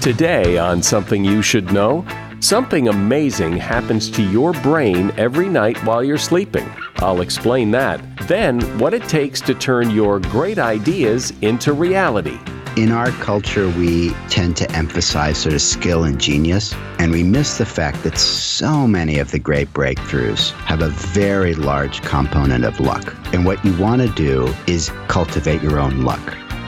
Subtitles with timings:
[0.00, 2.06] Today, on Something You Should Know,
[2.40, 6.66] something amazing happens to your brain every night while you're sleeping.
[7.00, 8.00] I'll explain that.
[8.26, 12.38] Then, what it takes to turn your great ideas into reality.
[12.78, 17.58] In our culture, we tend to emphasize sort of skill and genius, and we miss
[17.58, 22.80] the fact that so many of the great breakthroughs have a very large component of
[22.80, 23.14] luck.
[23.34, 26.22] And what you want to do is cultivate your own luck.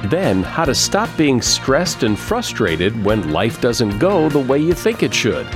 [0.05, 4.75] Then, how to stop being stressed and frustrated when life doesn't go the way you
[4.75, 5.47] think it should.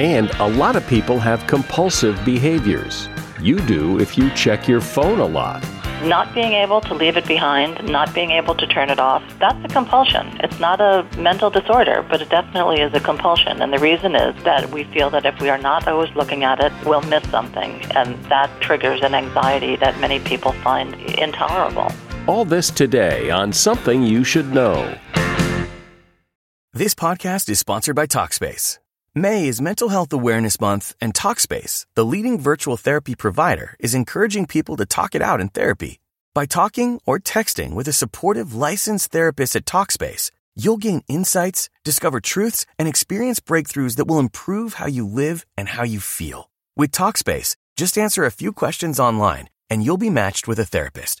[0.00, 3.08] And a lot of people have compulsive behaviors.
[3.40, 5.64] You do if you check your phone a lot.
[6.02, 9.64] Not being able to leave it behind, not being able to turn it off, that's
[9.64, 10.36] a compulsion.
[10.40, 13.62] It's not a mental disorder, but it definitely is a compulsion.
[13.62, 16.58] And the reason is that we feel that if we are not always looking at
[16.58, 17.84] it, we'll miss something.
[17.92, 21.92] And that triggers an anxiety that many people find intolerable.
[22.28, 24.96] All this today on Something You Should Know.
[26.72, 28.78] This podcast is sponsored by Talkspace.
[29.12, 34.46] May is Mental Health Awareness Month, and Talkspace, the leading virtual therapy provider, is encouraging
[34.46, 35.98] people to talk it out in therapy.
[36.32, 42.20] By talking or texting with a supportive licensed therapist at Talkspace, you'll gain insights, discover
[42.20, 46.52] truths, and experience breakthroughs that will improve how you live and how you feel.
[46.76, 51.20] With Talkspace, just answer a few questions online, and you'll be matched with a therapist.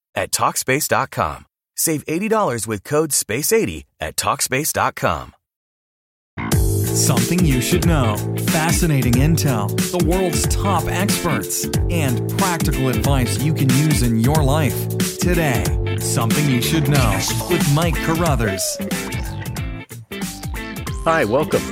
[0.15, 1.45] at Talkspace.com.
[1.75, 5.33] Save $80 with code SPACE80 at Talkspace.com.
[6.85, 8.17] Something you should know.
[8.47, 14.97] Fascinating intel, the world's top experts, and practical advice you can use in your life.
[15.19, 15.63] Today,
[15.99, 17.19] Something You Should Know
[17.49, 18.77] with Mike Carruthers.
[21.05, 21.63] Hi, welcome.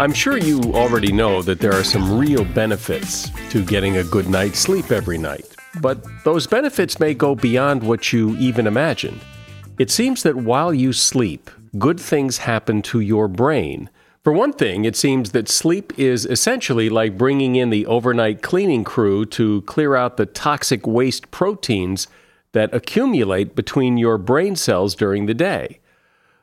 [0.00, 4.28] I'm sure you already know that there are some real benefits to getting a good
[4.28, 5.49] night's sleep every night,
[5.80, 9.20] but those benefits may go beyond what you even imagine.
[9.78, 13.88] It seems that while you sleep, good things happen to your brain.
[14.22, 18.84] For one thing, it seems that sleep is essentially like bringing in the overnight cleaning
[18.84, 22.06] crew to clear out the toxic waste proteins
[22.52, 25.78] that accumulate between your brain cells during the day.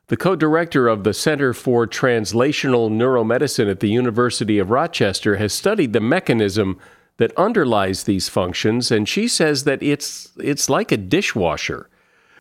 [0.07, 5.51] The co director of the Center for Translational Neuromedicine at the University of Rochester has
[5.51, 6.79] studied the mechanism
[7.17, 11.89] that underlies these functions, and she says that it's, it's like a dishwasher.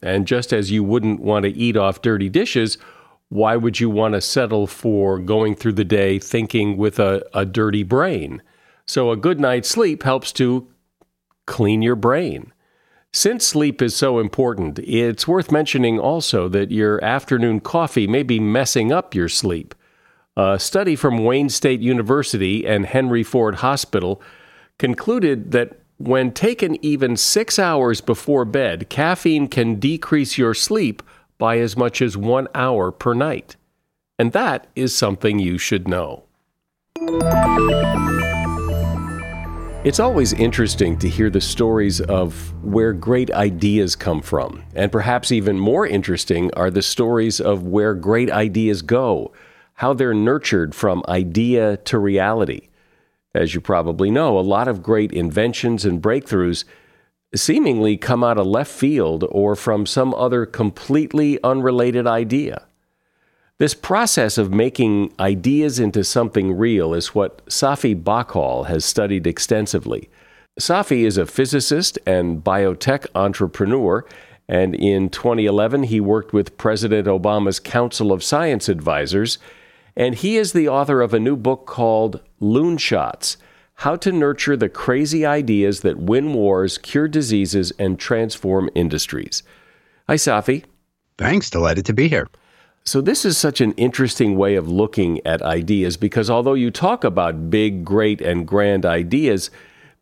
[0.02, 2.76] And just as you wouldn't want to eat off dirty dishes,
[3.28, 7.44] why would you want to settle for going through the day thinking with a, a
[7.44, 8.42] dirty brain?
[8.86, 10.68] So, a good night's sleep helps to
[11.46, 12.52] clean your brain.
[13.12, 18.38] Since sleep is so important, it's worth mentioning also that your afternoon coffee may be
[18.38, 19.74] messing up your sleep.
[20.36, 24.20] A study from Wayne State University and Henry Ford Hospital
[24.78, 31.02] concluded that when taken even six hours before bed, caffeine can decrease your sleep
[31.38, 33.56] by as much as one hour per night.
[34.18, 36.24] And that is something you should know.
[39.84, 44.64] It's always interesting to hear the stories of where great ideas come from.
[44.74, 49.32] And perhaps even more interesting are the stories of where great ideas go,
[49.74, 52.68] how they're nurtured from idea to reality.
[53.36, 56.64] As you probably know, a lot of great inventions and breakthroughs
[57.34, 62.66] seemingly come out of left field or from some other completely unrelated idea.
[63.58, 70.08] This process of making ideas into something real is what Safi Bahcall has studied extensively.
[70.58, 74.06] Safi is a physicist and biotech entrepreneur,
[74.48, 79.38] and in 2011 he worked with President Obama's Council of Science Advisors,
[79.96, 83.36] and he is the author of a new book called Loonshots
[83.76, 89.42] How to Nurture the Crazy Ideas That Win Wars, Cure Diseases, and Transform Industries.
[90.06, 90.64] Hi, Safi.
[91.18, 91.48] Thanks.
[91.48, 92.28] Delighted to be here.
[92.84, 97.02] So, this is such an interesting way of looking at ideas because although you talk
[97.02, 99.50] about big, great, and grand ideas,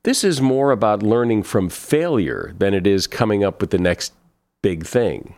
[0.02, 4.12] this is more about learning from failure than it is coming up with the next
[4.60, 5.34] big thing.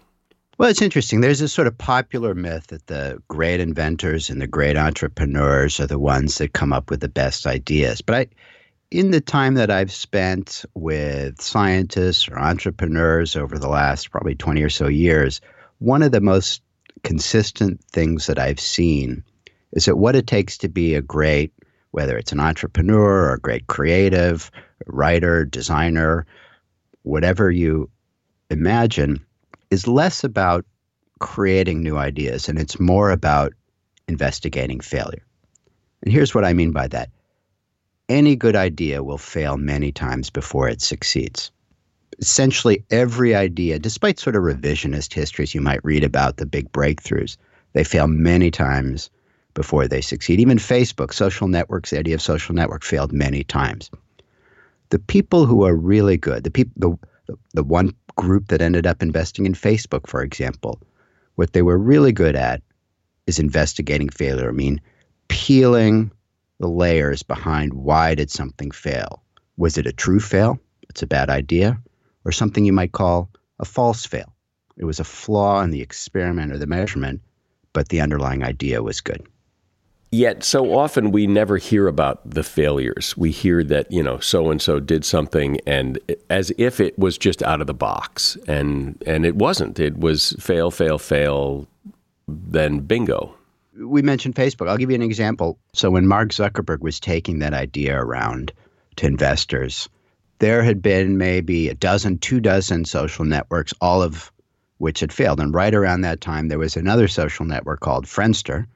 [0.58, 1.20] Well, it's interesting.
[1.20, 5.86] There's a sort of popular myth that the great inventors and the great entrepreneurs are
[5.86, 8.00] the ones that come up with the best ideas.
[8.00, 8.26] But I,
[8.90, 14.62] in the time that I've spent with scientists or entrepreneurs over the last probably 20
[14.62, 15.42] or so years,
[15.78, 16.62] one of the most
[17.02, 19.22] consistent things that I've seen
[19.72, 21.52] is that what it takes to be a great,
[21.90, 24.50] whether it's an entrepreneur or a great creative,
[24.86, 26.24] writer, designer,
[27.02, 27.90] whatever you
[28.48, 29.25] imagine,
[29.70, 30.64] is less about
[31.18, 33.52] creating new ideas and it's more about
[34.08, 35.24] investigating failure.
[36.02, 37.10] And here's what I mean by that
[38.08, 41.50] any good idea will fail many times before it succeeds.
[42.18, 47.36] Essentially, every idea, despite sort of revisionist histories you might read about the big breakthroughs,
[47.72, 49.10] they fail many times
[49.54, 50.38] before they succeed.
[50.38, 53.90] Even Facebook, social networks, the idea of social network failed many times.
[54.90, 59.02] The people who are really good, the people, the, the one group that ended up
[59.02, 60.80] investing in Facebook, for example,
[61.36, 62.62] what they were really good at
[63.26, 64.48] is investigating failure.
[64.48, 64.80] I mean,
[65.28, 66.10] peeling
[66.58, 69.22] the layers behind why did something fail?
[69.56, 70.58] Was it a true fail?
[70.88, 71.78] It's a bad idea.
[72.24, 73.30] Or something you might call
[73.60, 74.34] a false fail.
[74.76, 77.20] It was a flaw in the experiment or the measurement,
[77.72, 79.26] but the underlying idea was good.
[80.12, 83.16] Yet so often we never hear about the failures.
[83.16, 85.98] We hear that, you know, so and so did something and
[86.30, 89.78] as if it was just out of the box and and it wasn't.
[89.80, 91.66] It was fail, fail, fail,
[92.28, 93.34] then bingo
[93.78, 94.68] we mentioned Facebook.
[94.68, 95.58] I'll give you an example.
[95.72, 98.52] So when Mark Zuckerberg was taking that idea around
[98.96, 99.88] to investors,
[100.38, 104.30] there had been maybe a dozen, two dozen social networks, all of
[104.78, 105.40] which had failed.
[105.40, 108.66] And right around that time, there was another social network called Friendster,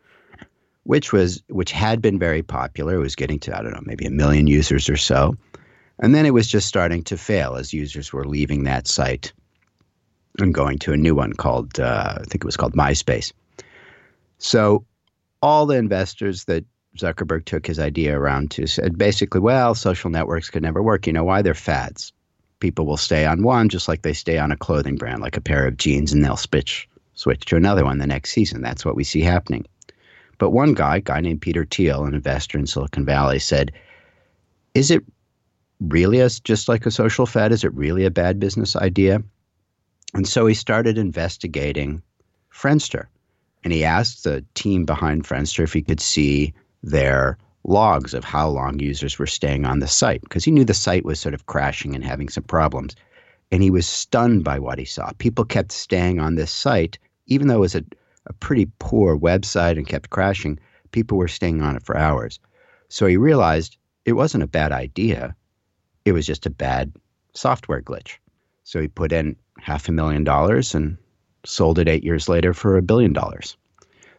[0.85, 2.95] which was which had been very popular.
[2.95, 5.37] It was getting to I don't know maybe a million users or so,
[5.99, 9.33] and then it was just starting to fail as users were leaving that site
[10.39, 13.33] and going to a new one called uh, I think it was called MySpace.
[14.39, 14.85] So
[15.43, 16.65] all the investors that
[16.97, 21.07] Zuckerberg took his idea around to said basically, well, social networks could never work.
[21.07, 21.43] You know why?
[21.43, 22.13] They're fads.
[22.59, 25.41] People will stay on one just like they stay on a clothing brand, like a
[25.41, 28.63] pair of jeans, and they'll switch switch to another one the next season.
[28.63, 29.67] That's what we see happening.
[30.41, 33.73] But one guy, a guy named Peter Thiel, an investor in Silicon Valley, said,
[34.75, 35.05] "Is it
[35.81, 37.53] really as just like a social fad?
[37.53, 39.23] Is it really a bad business idea?"
[40.15, 42.03] And so he started investigating
[42.51, 43.05] Friendster
[43.63, 48.49] and he asked the team behind Friendster if he could see their logs of how
[48.49, 51.45] long users were staying on the site because he knew the site was sort of
[51.45, 52.97] crashing and having some problems.
[53.53, 55.13] And he was stunned by what he saw.
[55.19, 57.85] People kept staying on this site, even though it was a,
[58.27, 60.59] a pretty poor website and kept crashing,
[60.93, 62.39] people were staying on it for hours.
[62.89, 65.35] So he realized it wasn't a bad idea,
[66.05, 66.93] it was just a bad
[67.35, 68.17] software glitch.
[68.65, 70.97] So he put in half a million dollars and
[71.45, 73.57] sold it eight years later for a billion dollars.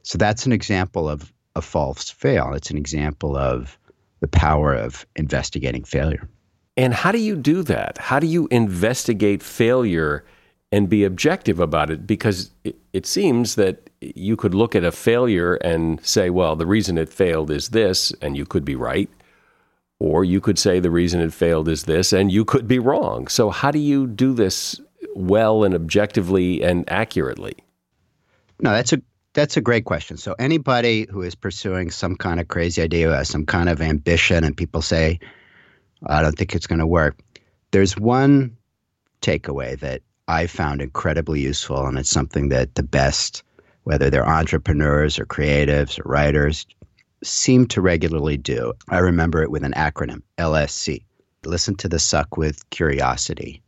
[0.03, 2.53] So that's an example of a false fail.
[2.53, 3.77] It's an example of
[4.19, 6.29] the power of investigating failure.
[6.77, 7.97] And how do you do that?
[7.97, 10.23] How do you investigate failure
[10.71, 12.07] and be objective about it?
[12.07, 16.65] Because it, it, seems that you could look at a failure and say, well, the
[16.65, 19.09] reason it failed is this, and you could be right.
[19.99, 23.27] Or you could say the reason it failed is this, and you could be wrong.
[23.27, 24.79] So, how do you do this
[25.15, 27.55] well and objectively and accurately?
[28.59, 29.01] No, that's a
[29.33, 30.17] that's a great question.
[30.17, 33.81] So anybody who is pursuing some kind of crazy idea, who has some kind of
[33.81, 35.19] ambition, and people say,
[36.05, 37.19] "I don't think it's going to work,"
[37.71, 38.57] there's one
[39.21, 40.01] takeaway that
[40.31, 43.43] I found incredibly useful, and it's something that the best,
[43.83, 46.65] whether they're entrepreneurs or creatives or writers,
[47.21, 48.71] seem to regularly do.
[48.87, 51.03] I remember it with an acronym, LSC.
[51.43, 53.61] Listen to the suck with curiosity.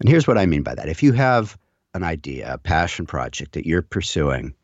[0.00, 0.88] And here's what I mean by that.
[0.88, 1.58] If you have
[1.92, 4.54] an idea, a passion project that you're pursuing,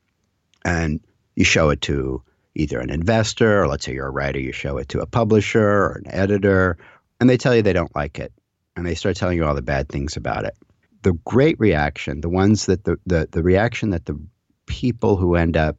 [0.65, 1.01] and
[1.37, 2.23] you show it to
[2.55, 5.69] either an investor, or let's say you're a writer, you show it to a publisher
[5.69, 6.79] or an editor,
[7.21, 8.33] and they tell you they don't like it.
[8.75, 10.57] And they start telling you all the bad things about it.
[11.03, 14.19] The great reaction, the ones that the, the, the reaction that the
[14.67, 15.77] people who end up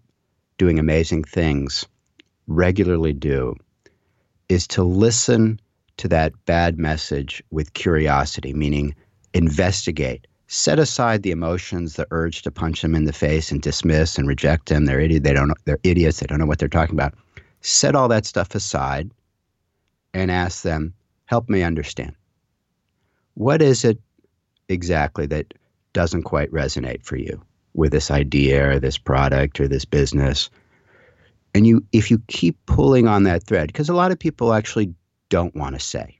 [0.57, 1.85] doing amazing things
[2.47, 3.55] regularly do
[4.49, 5.59] is to listen
[5.97, 8.95] to that bad message with curiosity, meaning
[9.33, 10.27] investigate.
[10.47, 14.27] Set aside the emotions, the urge to punch them in the face and dismiss and
[14.27, 14.85] reject them.
[14.85, 15.23] They're idiot.
[15.23, 15.53] They don't.
[15.63, 16.19] They're idiots.
[16.19, 17.13] They don't know what they're talking about.
[17.61, 19.11] Set all that stuff aside,
[20.13, 20.93] and ask them,
[21.25, 22.13] "Help me understand.
[23.35, 23.99] What is it
[24.71, 25.53] exactly that
[25.93, 27.41] doesn't quite resonate for you
[27.73, 30.49] with this idea or this product or this business?"
[31.53, 34.93] And you, if you keep pulling on that thread, because a lot of people actually
[35.29, 36.17] don't want to say.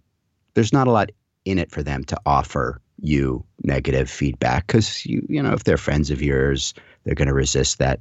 [0.53, 1.11] There's not a lot
[1.45, 5.77] in it for them to offer you negative feedback because you you know if they're
[5.77, 7.99] friends of yours they're going to resist that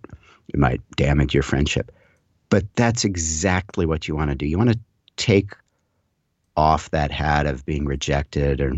[0.49, 1.91] it might damage your friendship
[2.51, 4.79] but that's exactly what you want to do you want to
[5.17, 5.53] take
[6.57, 8.75] off that hat of being rejected or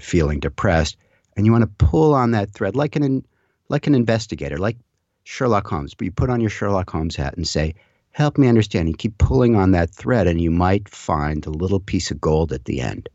[0.00, 0.96] feeling depressed
[1.36, 3.24] and you want to pull on that thread like an
[3.68, 4.76] like an investigator like
[5.24, 7.74] Sherlock Holmes, but you put on your Sherlock Holmes hat and say,
[8.12, 8.88] Help me understand.
[8.88, 12.52] You keep pulling on that thread, and you might find a little piece of gold
[12.52, 13.08] at the end.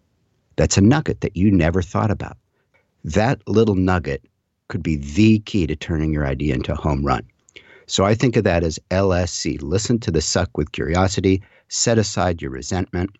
[0.56, 2.38] That's a nugget that you never thought about.
[3.04, 4.24] That little nugget
[4.70, 7.24] could be the key to turning your idea into a home run.
[7.88, 9.62] So I think of that as LSC.
[9.62, 13.12] Listen to the suck with curiosity, set aside your resentment,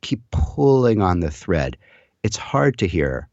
[0.00, 1.76] keep pulling on the thread.
[2.22, 3.28] It's hard to hear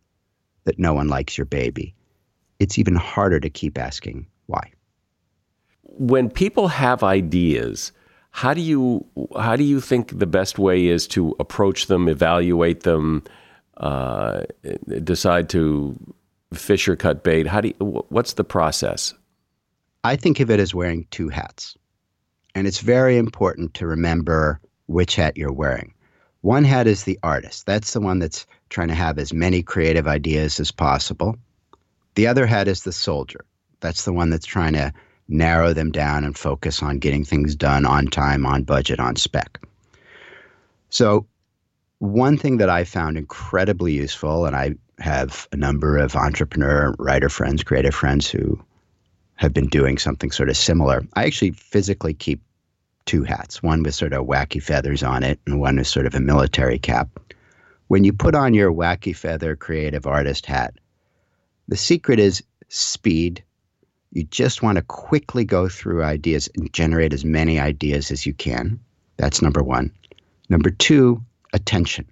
[0.66, 1.96] that no one likes your baby.
[2.60, 4.72] It's even harder to keep asking why.
[5.84, 7.92] When people have ideas,
[8.32, 9.06] how do you
[9.40, 13.24] how do you think the best way is to approach them, evaluate them,
[13.78, 14.44] uh,
[15.04, 15.98] decide to
[16.54, 17.48] fish or cut bait?
[17.48, 19.14] How do you, what's the process?
[20.04, 21.78] I think of it as wearing two hats.
[22.54, 25.94] And it's very important to remember which hat you're wearing.
[26.42, 27.66] One hat is the artist.
[27.66, 31.38] That's the one that's trying to have as many creative ideas as possible.
[32.16, 33.46] The other hat is the soldier.
[33.80, 34.94] That's the one that's trying to
[35.28, 39.60] narrow them down and focus on getting things done on time, on budget, on spec.
[40.90, 41.26] So,
[42.00, 47.30] one thing that I found incredibly useful, and I have a number of entrepreneur, writer
[47.30, 48.60] friends, creative friends who
[49.36, 51.06] have been doing something sort of similar.
[51.16, 52.42] I actually physically keep
[53.06, 56.16] two hats, one with sort of wacky feathers on it, and one with sort of
[56.16, 57.10] a military cap.
[57.88, 60.76] When you put on your wacky feather creative artist hat,
[61.68, 63.44] the secret is speed.
[64.12, 68.34] You just want to quickly go through ideas and generate as many ideas as you
[68.34, 68.80] can.
[69.18, 69.92] That's number one.
[70.50, 71.24] Number two,
[71.54, 72.08] attention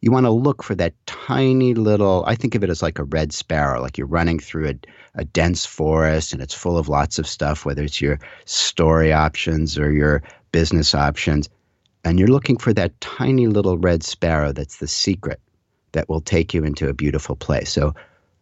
[0.00, 3.04] you want to look for that tiny little i think of it as like a
[3.04, 4.74] red sparrow like you're running through a,
[5.16, 9.78] a dense forest and it's full of lots of stuff whether it's your story options
[9.78, 10.22] or your
[10.52, 11.48] business options
[12.04, 15.40] and you're looking for that tiny little red sparrow that's the secret
[15.92, 17.70] that will take you into a beautiful place.
[17.70, 17.94] So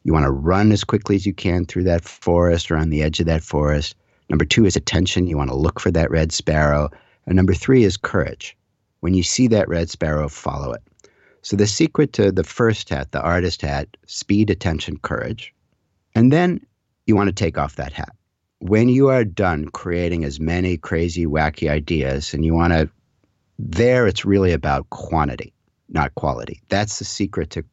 [0.05, 3.03] you want to run as quickly as you can through that forest or on the
[3.03, 3.97] edge of that forest.
[4.29, 5.27] Number two is attention.
[5.27, 6.91] You want to look for that red sparrow.
[7.27, 8.57] And number three is courage.
[9.01, 10.83] When you see that red sparrow follow it.
[11.43, 15.55] So the secret to the first hat, the artist hat, speed, attention, courage.
[16.15, 16.61] And then
[17.07, 18.15] you want to take off that hat.
[18.59, 22.91] When you are done creating as many crazy, wacky ideas, and you want to,
[23.59, 25.53] there it's really about quantity,
[25.89, 26.61] not quality.
[26.69, 27.65] That's the secret to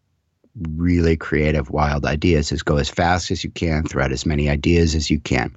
[0.75, 4.50] really creative, wild ideas is go as fast as you can, throw out as many
[4.50, 5.54] ideas as you can.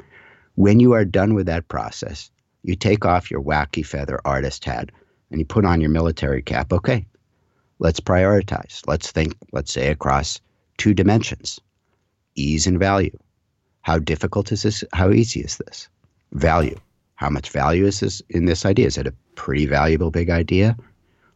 [0.55, 2.31] When you are done with that process,
[2.63, 4.91] you take off your wacky feather artist hat
[5.31, 6.73] and you put on your military cap.
[6.73, 7.07] Okay,
[7.79, 8.83] Let's prioritize.
[8.87, 10.41] Let's think, let's say, across
[10.79, 11.61] two dimensions
[12.39, 13.17] ease and value.
[13.81, 14.85] How difficult is this?
[14.93, 15.89] How easy is this?
[16.33, 16.79] Value.
[17.17, 18.87] How much value is this in this idea?
[18.87, 20.77] Is it a pretty valuable big idea?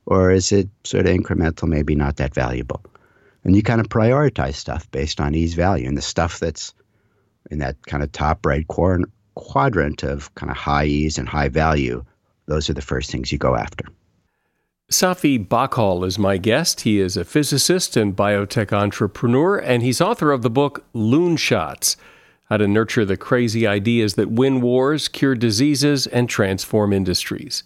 [0.07, 2.83] Or is it sort of incremental, maybe not that valuable?
[3.45, 5.89] And you kind of prioritize stuff based on ease value.
[5.89, 6.75] And the stuff that's
[7.51, 8.67] in that kind of top right
[9.35, 12.05] quadrant of kind of high ease and high value,
[12.47, 13.85] those are the first things you go after.
[14.91, 16.81] Safi Bahcall is my guest.
[16.81, 21.97] He is a physicist and biotech entrepreneur, and he's author of the book Loonshots
[22.51, 27.63] How to Nurture the Crazy Ideas That Win Wars, Cure Diseases, and Transform Industries.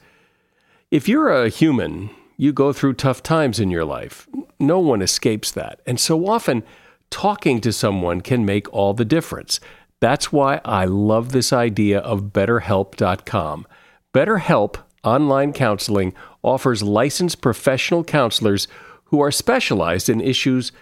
[0.90, 4.28] If you're a human, you go through tough times in your life.
[4.60, 5.80] No one escapes that.
[5.86, 6.62] And so often,
[7.08, 9.58] talking to someone can make all the difference.
[10.00, 13.66] That's why I love this idea of BetterHelp.com.
[14.12, 16.12] BetterHelp online counseling
[16.42, 18.68] offers licensed professional counselors
[19.04, 20.72] who are specialized in issues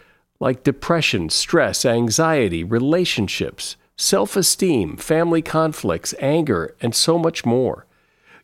[0.41, 7.87] like depression, stress, anxiety, relationships, self esteem, family conflicts, anger, and so much more.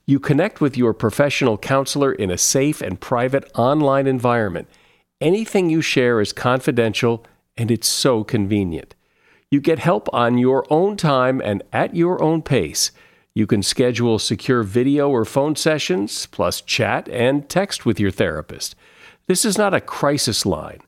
[0.07, 4.69] You connect with your professional counselor in a safe and private online environment.
[5.21, 7.26] Anything you share is confidential
[7.57, 8.95] and it's so convenient.
[9.50, 12.90] You get help on your own time and at your own pace.
[13.35, 18.75] You can schedule secure video or phone sessions, plus chat and text with your therapist.
[19.26, 20.81] This is not a crisis line.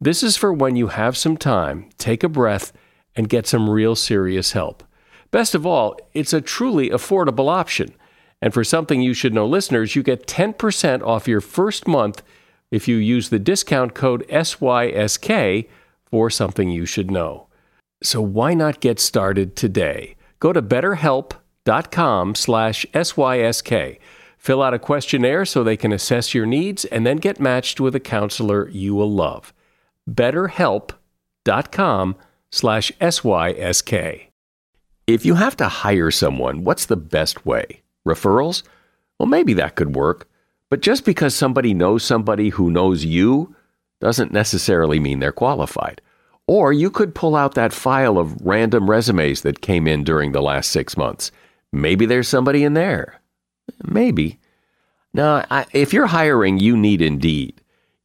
[0.00, 2.72] This is for when you have some time, take a breath,
[3.16, 4.82] and get some real serious help.
[5.30, 7.94] Best of all, it's a truly affordable option.
[8.42, 12.22] And for something you should know listeners, you get 10% off your first month
[12.70, 15.68] if you use the discount code SYSK
[16.06, 17.48] for something you should know.
[18.02, 20.16] So why not get started today?
[20.38, 23.98] Go to betterhelp.com slash s-y-s-k
[24.40, 27.94] Fill out a questionnaire so they can assess your needs and then get matched with
[27.94, 29.52] a counselor you will love.
[30.10, 32.16] BetterHelp.com
[32.52, 34.26] slash SYSK.
[35.06, 37.82] If you have to hire someone, what's the best way?
[38.06, 38.62] Referrals?
[39.18, 40.28] Well, maybe that could work.
[40.68, 43.54] But just because somebody knows somebody who knows you
[44.00, 46.00] doesn't necessarily mean they're qualified.
[46.46, 50.42] Or you could pull out that file of random resumes that came in during the
[50.42, 51.30] last six months.
[51.72, 53.20] Maybe there's somebody in there.
[53.84, 54.38] Maybe.
[55.12, 57.59] Now, I, if you're hiring, you need Indeed.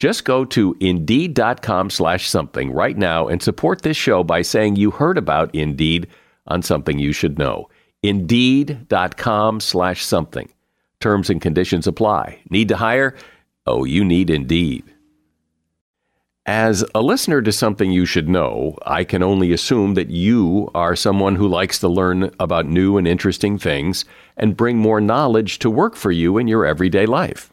[0.00, 4.90] Just go to indeed.com slash something right now and support this show by saying you
[4.90, 6.06] heard about Indeed
[6.46, 7.68] on something you should know.
[8.02, 10.50] Indeed.com slash something.
[11.00, 12.40] Terms and conditions apply.
[12.48, 13.14] Need to hire?
[13.66, 14.84] Oh, you need Indeed.
[16.46, 20.96] As a listener to something you should know, I can only assume that you are
[20.96, 24.06] someone who likes to learn about new and interesting things
[24.38, 27.52] and bring more knowledge to work for you in your everyday life.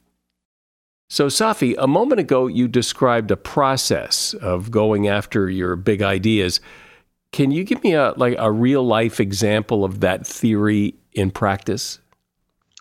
[1.11, 6.61] So, Safi, a moment ago you described a process of going after your big ideas.
[7.33, 11.99] Can you give me a like a real life example of that theory in practice?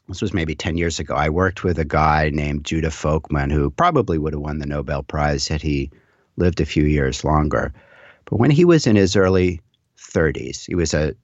[0.07, 1.17] This was maybe 10 years ago.
[1.17, 5.03] I worked with a guy named Judah Folkman who probably would have won the Nobel
[5.03, 5.91] Prize had he
[6.37, 7.75] lived a few years longer.
[8.27, 9.61] But when he was in his early
[9.99, 11.17] 30s, he was a,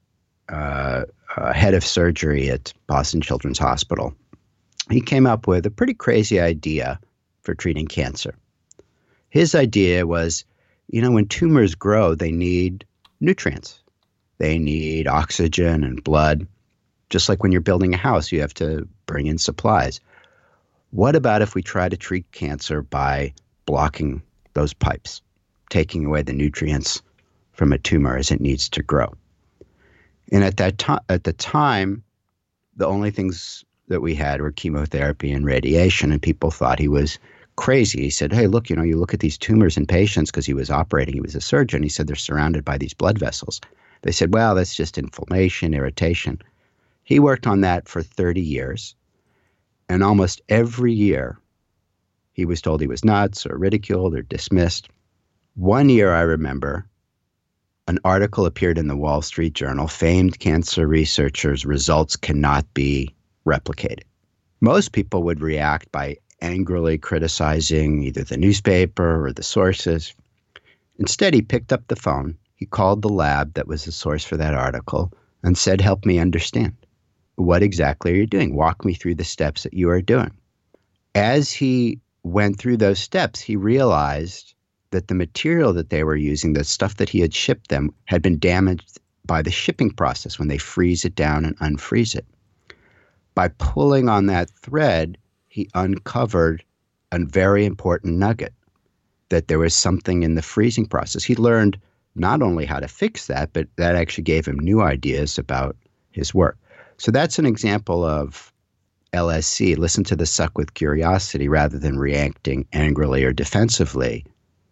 [0.49, 1.05] uh,
[1.37, 4.13] a head of surgery at Boston Children's Hospital
[4.89, 6.99] he came up with a pretty crazy idea
[7.41, 8.35] for treating cancer.
[9.29, 10.45] His idea was
[10.89, 12.85] you know, when tumors grow, they need
[13.19, 13.81] nutrients,
[14.37, 16.47] they need oxygen and blood.
[17.09, 19.99] Just like when you're building a house, you have to bring in supplies.
[20.91, 23.33] What about if we try to treat cancer by
[23.65, 24.21] blocking
[24.53, 25.21] those pipes,
[25.69, 27.01] taking away the nutrients
[27.51, 29.13] from a tumor as it needs to grow?
[30.31, 32.03] And at that time, at the time,
[32.75, 37.17] the only things that we had were chemotherapy and radiation, and people thought he was
[37.55, 38.01] crazy.
[38.01, 40.53] He said, Hey, look, you know, you look at these tumors in patients because he
[40.53, 41.83] was operating, he was a surgeon.
[41.83, 43.61] He said they're surrounded by these blood vessels.
[44.01, 46.41] They said, Well, that's just inflammation, irritation.
[47.03, 48.95] He worked on that for 30 years.
[49.89, 51.39] And almost every year,
[52.33, 54.89] he was told he was nuts or ridiculed or dismissed.
[55.55, 56.85] One year, I remember,
[57.87, 63.15] an article appeared in the Wall Street Journal famed cancer researchers' results cannot be
[63.47, 64.03] replicated.
[64.59, 70.13] Most people would react by angrily criticizing either the newspaper or the sources.
[70.99, 74.37] Instead, he picked up the phone, he called the lab that was the source for
[74.37, 76.75] that article, and said, Help me understand.
[77.35, 78.55] What exactly are you doing?
[78.55, 80.31] Walk me through the steps that you are doing.
[81.15, 84.53] As he went through those steps, he realized
[84.91, 88.21] that the material that they were using, the stuff that he had shipped them, had
[88.21, 92.25] been damaged by the shipping process when they freeze it down and unfreeze it
[93.37, 95.15] by pulling on that thread,
[95.47, 96.63] he uncovered
[97.11, 98.51] a very important nugget
[99.29, 101.23] that there was something in the freezing process.
[101.23, 101.79] He learned
[102.15, 105.77] not only how to fix that, but that actually gave him new ideas about
[106.09, 106.57] his work.
[106.97, 108.51] So that's an example of
[109.13, 114.25] LSC, listen to the suck with curiosity rather than reacting angrily or defensively.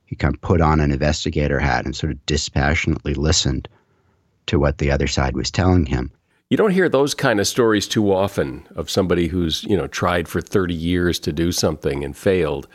[0.08, 3.68] He kind of put on an investigator hat and sort of dispassionately listened
[4.48, 6.12] to what the other side was telling him.
[6.50, 10.28] You don't hear those kind of stories too often of somebody who's, you know, tried
[10.28, 12.68] for 30 years to do something and failed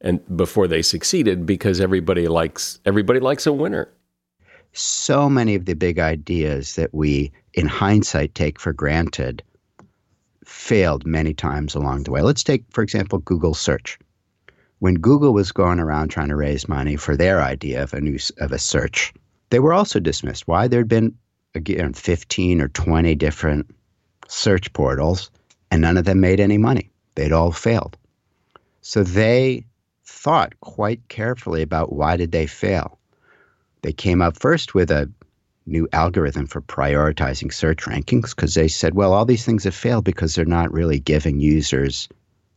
[0.00, 3.88] and before they succeeded because everybody likes everybody likes a winner.
[4.72, 9.42] So many of the big ideas that we in hindsight, take for granted
[10.44, 12.22] failed many times along the way.
[12.22, 13.98] Let's take, for example, Google search.
[14.80, 18.18] When Google was going around trying to raise money for their idea of a new
[18.38, 19.14] of a search,
[19.50, 20.48] they were also dismissed.
[20.48, 20.66] Why?
[20.66, 21.14] There'd been
[21.54, 23.74] again 15 or 20 different
[24.28, 25.30] search portals,
[25.70, 26.90] and none of them made any money.
[27.14, 27.96] They'd all failed.
[28.80, 29.64] So they
[30.04, 32.98] thought quite carefully about why did they fail.
[33.82, 35.10] They came up first with a
[35.66, 40.04] new algorithm for prioritizing search rankings because they said, well, all these things have failed
[40.04, 42.08] because they're not really giving users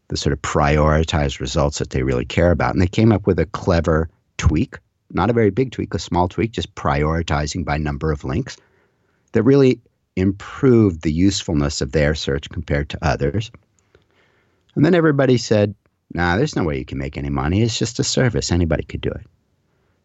[0.07, 2.73] the sort of prioritized results that they really care about.
[2.73, 4.77] And they came up with a clever tweak,
[5.11, 8.57] not a very big tweak, a small tweak, just prioritizing by number of links
[9.35, 9.81] that really
[10.15, 13.51] improved the usefulness of their search compared to others.
[14.75, 15.75] And then everybody said,
[16.13, 17.61] nah, there's no way you can make any money.
[17.61, 18.49] It's just a service.
[18.49, 19.25] Anybody could do it.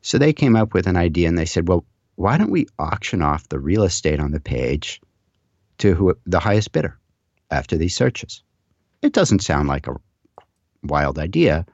[0.02, 1.84] So they came up with an idea and they said, well,
[2.16, 5.00] why don't we auction off the real estate on the page
[5.78, 6.98] to who, the highest bidder
[7.52, 8.42] after these searches?
[9.02, 9.94] It doesn't sound like a
[10.82, 11.66] wild idea,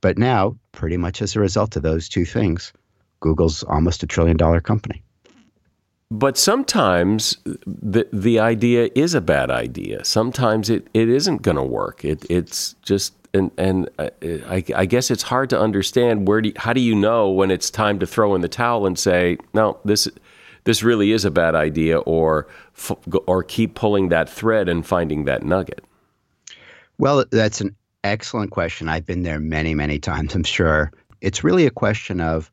[0.00, 2.72] but now, pretty much as a result of those two things,
[3.20, 5.02] Google's almost a trillion dollar company.
[6.10, 10.04] But sometimes the the idea is a bad idea.
[10.04, 12.04] Sometimes it, it isn't going to work.
[12.04, 16.50] It it's just and and uh, I, I, guess it's hard to understand where do
[16.50, 19.38] you, how do you know when it's time to throw in the towel and say
[19.54, 20.08] no this
[20.64, 22.46] this really is a bad idea or
[23.26, 25.84] or keep pulling that thread and finding that nugget.
[26.98, 28.88] Well, that's an excellent question.
[28.88, 30.34] I've been there many many times.
[30.34, 32.50] I'm sure it's really a question of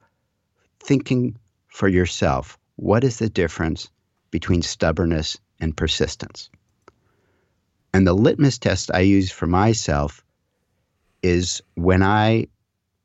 [0.80, 1.38] thinking
[1.68, 2.58] for yourself.
[2.82, 3.92] What is the difference
[4.32, 6.50] between stubbornness and persistence?
[7.94, 10.26] And the litmus test I use for myself
[11.22, 12.48] is when I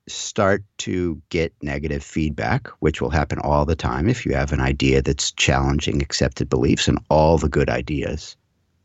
[0.08, 4.60] start to get negative feedback, which will happen all the time if you have an
[4.60, 8.34] idea that's challenging accepted beliefs, and all the good ideas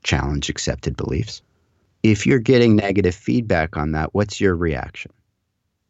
[0.04, 1.42] challenge accepted beliefs.
[2.04, 5.14] If you're getting negative feedback on that, what's your reaction?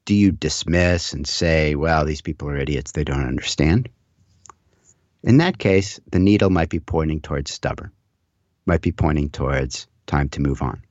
[0.05, 3.89] Do you dismiss and say, well, these people are idiots, they don't understand?
[5.23, 7.91] In that case, the needle might be pointing towards stubborn,
[8.65, 10.81] might be pointing towards time to move on.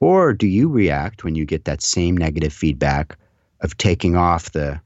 [0.00, 3.18] Or do you react when you get that same negative feedback
[3.60, 4.80] of taking off the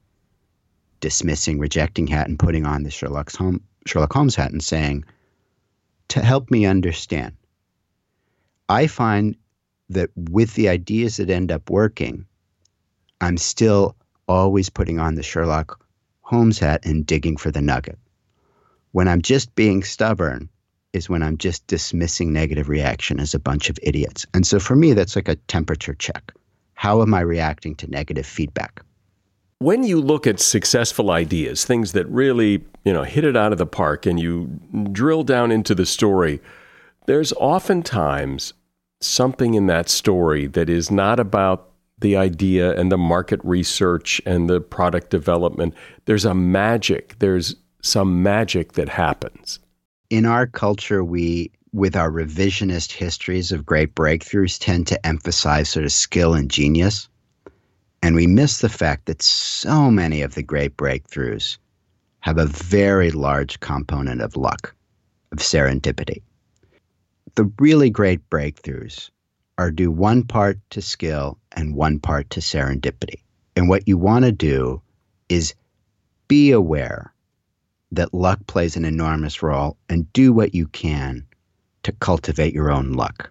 [1.00, 5.04] dismissing, rejecting hat and putting on the Sherlock Holmes, Sherlock Holmes hat and saying,
[6.08, 7.36] to help me understand?
[8.68, 9.36] I find
[9.90, 12.26] that with the ideas that end up working,
[13.20, 13.96] I'm still
[14.28, 15.84] always putting on the Sherlock
[16.20, 17.98] Holmes hat and digging for the nugget.
[18.92, 20.48] When I'm just being stubborn,
[20.92, 24.26] is when I'm just dismissing negative reaction as a bunch of idiots.
[24.34, 26.32] And so for me, that's like a temperature check.
[26.74, 28.82] How am I reacting to negative feedback?
[29.58, 33.58] When you look at successful ideas, things that really, you know, hit it out of
[33.58, 34.46] the park and you
[34.90, 36.40] drill down into the story,
[37.06, 38.54] there's oftentimes
[39.00, 44.48] something in that story that is not about the idea and the market research and
[44.48, 45.74] the product development.
[46.06, 47.16] There's a magic.
[47.18, 49.58] There's some magic that happens
[50.10, 55.84] in our culture, we, with our revisionist histories of great breakthroughs, tend to emphasize sort
[55.84, 57.08] of skill and genius.
[58.02, 61.58] And we miss the fact that so many of the great breakthroughs
[62.20, 64.74] have a very large component of luck,
[65.32, 66.22] of serendipity.
[67.36, 69.10] The really great breakthroughs
[69.58, 73.22] are due one part to skill and one part to serendipity.
[73.54, 74.82] And what you want to do
[75.28, 75.54] is
[76.26, 77.12] be aware
[77.92, 81.26] that luck plays an enormous role and do what you can
[81.82, 83.30] to cultivate your own luck.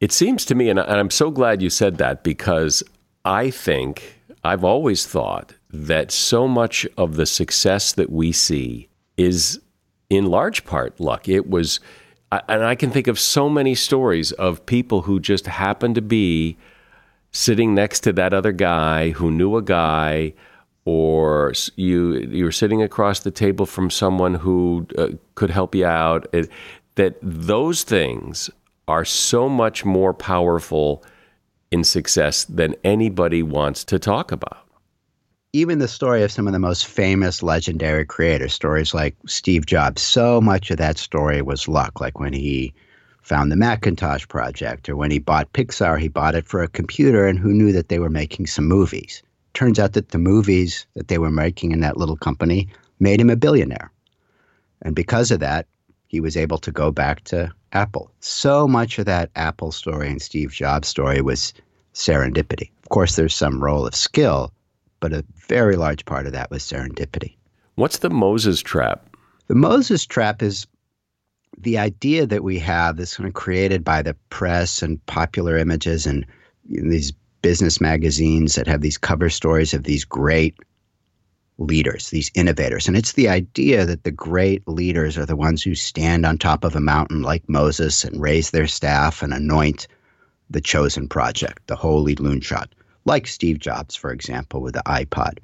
[0.00, 2.82] It seems to me, and I'm so glad you said that because
[3.24, 9.60] I think I've always thought that so much of the success that we see is
[10.08, 11.28] in large part luck.
[11.28, 11.80] It was,
[12.30, 16.56] and I can think of so many stories of people who just happened to be
[17.32, 20.32] sitting next to that other guy who knew a guy
[20.88, 26.26] or you you're sitting across the table from someone who uh, could help you out
[26.32, 26.48] it,
[26.94, 28.48] that those things
[28.86, 31.04] are so much more powerful
[31.70, 34.66] in success than anybody wants to talk about.
[35.52, 40.00] Even the story of some of the most famous legendary creators stories like Steve Jobs
[40.00, 42.72] so much of that story was luck like when he
[43.20, 47.26] found the Macintosh project or when he bought Pixar he bought it for a computer
[47.26, 49.22] and who knew that they were making some movies
[49.58, 52.68] turns out that the movies that they were making in that little company
[53.00, 53.90] made him a billionaire.
[54.82, 55.66] And because of that,
[56.06, 58.12] he was able to go back to Apple.
[58.20, 61.52] So much of that Apple story and Steve Jobs story was
[61.92, 62.70] serendipity.
[62.84, 64.52] Of course, there's some role of skill,
[65.00, 67.34] but a very large part of that was serendipity.
[67.74, 69.08] What's the Moses trap?
[69.48, 70.68] The Moses trap is
[71.58, 76.06] the idea that we have this kind of created by the press and popular images
[76.06, 76.24] and
[76.64, 80.56] these business magazines that have these cover stories of these great
[81.58, 82.86] leaders, these innovators.
[82.86, 86.64] And it's the idea that the great leaders are the ones who stand on top
[86.64, 89.88] of a mountain like Moses and raise their staff and anoint
[90.50, 92.68] the chosen project, the holy loonshot,
[93.04, 95.38] like Steve Jobs, for example, with the iPod.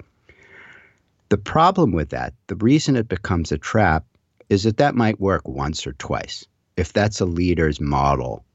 [1.29, 4.05] The problem with that, the reason it becomes a trap,
[4.49, 6.45] is that that might work once or twice.
[6.77, 8.45] If that's a leader's model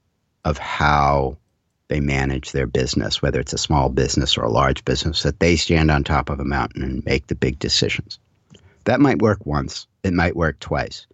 [0.45, 1.37] of how
[1.91, 5.57] they manage their business, whether it's a small business or a large business, that they
[5.57, 8.21] stand on top of a mountain and make the big decisions.
[8.85, 11.09] That might work once, it might work twice.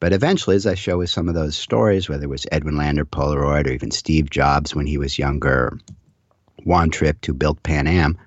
[0.00, 3.00] But eventually, as I show with some of those stories, whether it was Edwin Land
[3.00, 5.78] of Polaroid or even Steve Jobs when he was younger,
[6.64, 8.18] Juan Trippe who built Pan Am,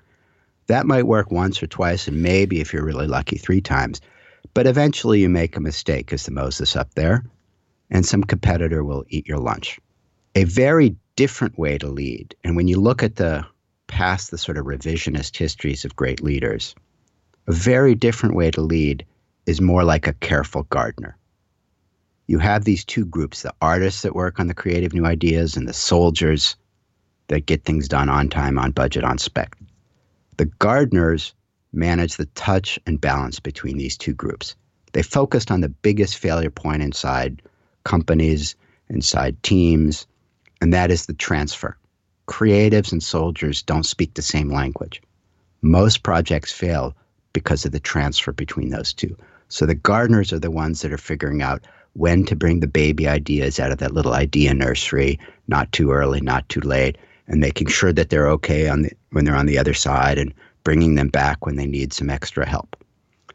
[0.66, 4.00] that might work once or twice, and maybe if you're really lucky, three times.
[4.54, 7.24] But eventually you make a mistake as the Moses up there,
[7.90, 9.78] and some competitor will eat your lunch.
[10.34, 12.34] A very different way to lead.
[12.44, 13.46] And when you look at the
[13.86, 16.74] past, the sort of revisionist histories of great leaders,
[17.46, 19.04] a very different way to lead
[19.46, 21.16] is more like a careful gardener.
[22.26, 25.68] You have these two groups the artists that work on the creative new ideas and
[25.68, 26.56] the soldiers
[27.28, 29.56] that get things done on time, on budget, on spec.
[30.36, 31.34] The gardeners
[31.72, 34.54] manage the touch and balance between these two groups.
[34.92, 37.42] They focused on the biggest failure point inside
[37.84, 38.54] companies,
[38.88, 40.06] inside teams,
[40.62, 41.76] and that is the transfer.
[42.28, 45.02] Creatives and soldiers don't speak the same language.
[45.60, 46.94] Most projects fail
[47.32, 49.16] because of the transfer between those two.
[49.48, 53.08] So the gardeners are the ones that are figuring out when to bring the baby
[53.08, 56.96] ideas out of that little idea nursery, not too early, not too late,
[57.26, 60.32] and making sure that they're okay on the, when they're on the other side and
[60.62, 62.76] bringing them back when they need some extra help.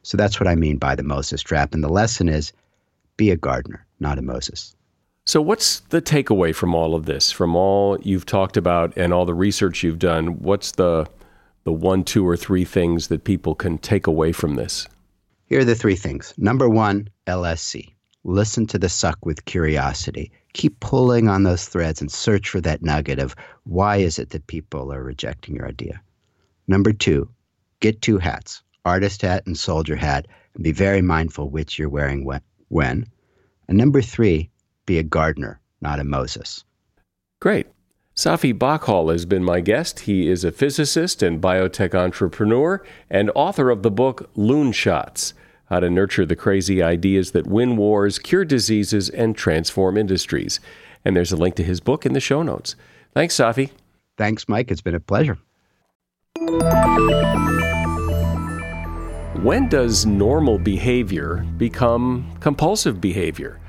[0.01, 1.73] So that's what I mean by the Moses trap.
[1.73, 2.53] And the lesson is
[3.17, 4.77] be a gardener, not a Moses.
[5.27, 9.25] So, what's the takeaway from all of this, from all you've talked about and all
[9.25, 10.39] the research you've done?
[10.39, 11.05] What's the
[11.65, 14.87] the one, two, or three things that people can take away from this?
[15.47, 16.33] Here are the three things.
[16.37, 17.93] Number one, LSC.
[18.23, 20.31] Listen to the suck with curiosity.
[20.53, 23.35] Keep pulling on those threads and search for that nugget of
[23.65, 26.01] why is it that people are rejecting your idea.
[26.69, 27.29] Number two,
[27.81, 32.25] get two hats, artist hat and soldier hat, and be very mindful which you're wearing
[32.69, 33.05] when.
[33.67, 34.49] And number three,
[34.88, 36.63] be a gardener, not a Moses.
[37.39, 37.67] Great.
[38.15, 40.00] Safi Bahcall has been my guest.
[40.02, 45.34] He is a physicist and biotech entrepreneur and author of the book Loonshots
[45.69, 50.60] How to Nurture the Crazy Ideas That Win Wars, Cure Diseases, and Transform Industries.
[51.06, 52.76] And there's a link to his book in the show notes.
[53.13, 53.69] Thanks, Safi.
[54.17, 54.71] Thanks, Mike.
[54.71, 55.38] It's been a pleasure.
[59.43, 63.60] When does normal behavior become compulsive behavior?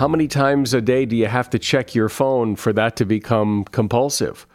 [0.00, 3.04] How many times a day do you have to check your phone for that to
[3.04, 4.46] become compulsive?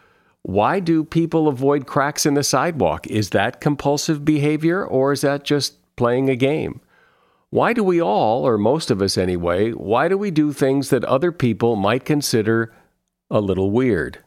[0.42, 3.06] Why do people avoid cracks in the sidewalk?
[3.06, 6.82] Is that compulsive behavior or is that just playing a game?
[7.52, 11.06] Why do we all, or most of us anyway, why do we do things that
[11.06, 12.74] other people might consider
[13.30, 14.18] a little weird?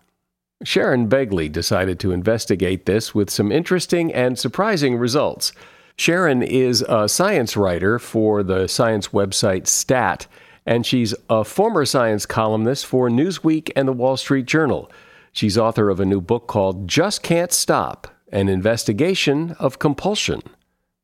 [0.62, 5.50] Sharon Begley decided to investigate this with some interesting and surprising results.
[5.96, 10.28] Sharon is a science writer for the science website STAT
[10.68, 14.92] and she's a former science columnist for Newsweek and the Wall Street Journal.
[15.32, 20.42] She's author of a new book called Just Can't Stop An Investigation of Compulsion.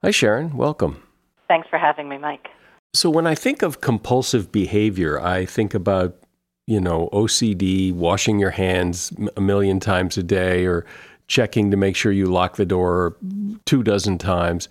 [0.02, 0.54] Hi, Sharon.
[0.54, 1.02] Welcome.
[1.48, 2.48] Thanks for having me, Mike.
[2.92, 6.14] So, when I think of compulsive behavior, I think about,
[6.66, 10.84] you know, OCD, washing your hands a million times a day, or
[11.26, 13.16] checking to make sure you lock the door
[13.64, 14.68] two dozen times.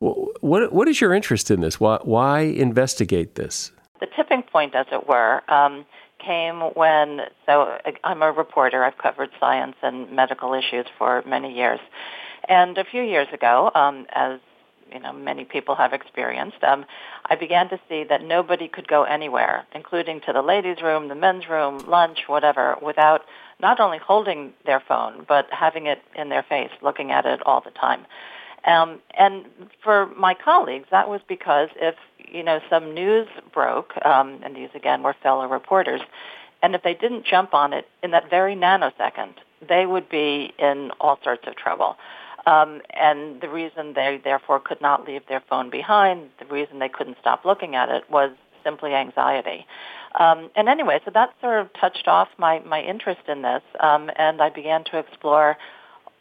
[0.00, 1.80] What, what is your interest in this?
[1.80, 3.72] Why, why investigate this?
[4.04, 5.86] The tipping point, as it were, um,
[6.18, 8.84] came when, so I'm a reporter.
[8.84, 11.80] I've covered science and medical issues for many years.
[12.46, 14.40] And a few years ago, um, as
[14.92, 16.84] you know, many people have experienced, um,
[17.30, 21.14] I began to see that nobody could go anywhere, including to the ladies' room, the
[21.14, 23.22] men's room, lunch, whatever, without
[23.58, 27.62] not only holding their phone, but having it in their face, looking at it all
[27.62, 28.04] the time.
[28.66, 29.44] Um, and
[29.82, 34.70] for my colleagues, that was because if you know some news broke, um, and these
[34.74, 36.00] again were fellow reporters,
[36.62, 39.34] and if they didn't jump on it in that very nanosecond,
[39.68, 41.96] they would be in all sorts of trouble.
[42.46, 46.90] Um, and the reason they therefore could not leave their phone behind, the reason they
[46.90, 49.66] couldn't stop looking at it was simply anxiety.
[50.18, 54.10] Um, and anyway, so that sort of touched off my, my interest in this, um,
[54.16, 55.56] and I began to explore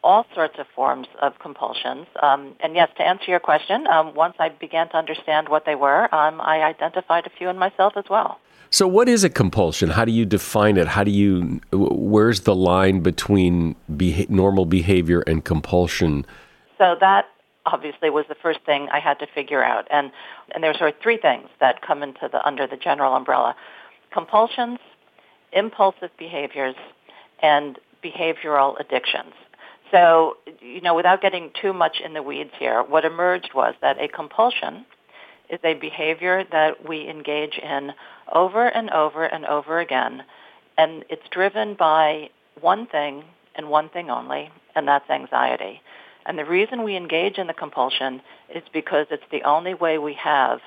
[0.03, 2.07] all sorts of forms of compulsions.
[2.21, 5.75] Um, and yes, to answer your question, um, once I began to understand what they
[5.75, 8.39] were, um, I identified a few in myself as well.
[8.69, 9.91] So, what is a compulsion?
[9.91, 10.87] How do you define it?
[10.87, 16.25] How do you, where's the line between beha- normal behavior and compulsion?
[16.79, 17.27] So, that
[17.65, 19.87] obviously was the first thing I had to figure out.
[19.91, 20.11] And,
[20.53, 23.55] and there's sort of three things that come into the, under the general umbrella.
[24.11, 24.79] Compulsions,
[25.51, 26.75] impulsive behaviors,
[27.41, 29.33] and behavioral addictions.
[29.93, 34.01] So, you know, without getting too much in the weeds here, what emerged was that
[34.01, 34.85] a compulsion
[35.51, 37.91] is a behavior that we engage in
[38.33, 40.23] over and over and over again,
[40.79, 42.29] and it's driven by
[42.59, 43.23] one thing
[43.55, 45.79] and one thing only, and that's anxiety.
[46.25, 48.21] And the reason we engage in the compulsion
[48.53, 50.59] is because it's the only way we have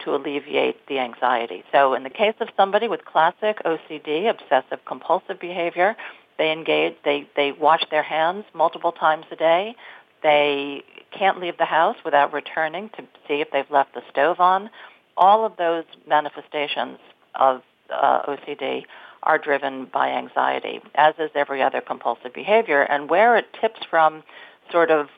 [0.00, 1.64] to alleviate the anxiety.
[1.72, 5.96] So in the case of somebody with classic OCD, obsessive compulsive behavior,
[6.38, 9.76] they engage, they, they wash their hands multiple times a day.
[10.22, 10.82] They
[11.16, 14.70] can't leave the house without returning to see if they've left the stove on.
[15.16, 16.98] All of those manifestations
[17.34, 18.84] of uh, OCD
[19.22, 22.82] are driven by anxiety, as is every other compulsive behavior.
[22.82, 24.22] And where it tips from
[24.70, 25.08] sort of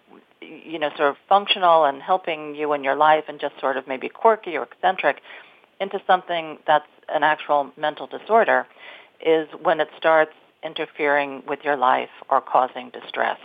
[0.42, 3.87] you know, sort of functional and helping you in your life and just sort of
[3.88, 5.20] maybe quirky or eccentric
[5.81, 8.66] into something that's an actual mental disorder
[9.24, 10.33] is when it starts
[10.66, 13.38] interfering with your life or causing distress.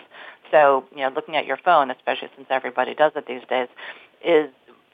[0.49, 3.69] So, you know, looking at your phone, especially since everybody does it these days,
[4.25, 4.49] is